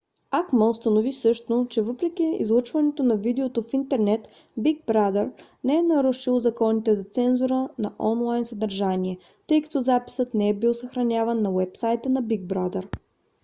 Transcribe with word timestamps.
acma 0.31 0.69
установи 0.69 1.13
също 1.13 1.67
че 1.69 1.81
въпреки 1.81 2.35
излъчването 2.39 3.03
на 3.03 3.17
видеото 3.17 3.61
в 3.61 3.73
интернет 3.73 4.27
big 4.59 4.83
brother 4.85 5.31
не 5.63 5.75
е 5.75 5.81
нарушил 5.83 6.39
законите 6.39 6.95
за 6.95 7.03
цензура 7.03 7.69
на 7.77 7.93
онлайн 7.99 8.45
съдържание 8.45 9.17
тъй 9.47 9.61
като 9.61 9.81
записът 9.81 10.33
не 10.33 10.49
е 10.49 10.53
бил 10.53 10.73
съхраняван 10.73 11.41
на 11.41 11.49
уебсайта 11.51 12.09
на 12.09 12.23
big 12.23 12.43
brother 12.47 12.87